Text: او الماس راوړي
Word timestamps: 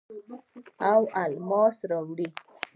او 0.91 1.01
الماس 1.21 1.77
راوړي 1.89 2.27